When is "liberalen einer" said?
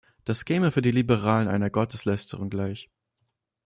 0.89-1.69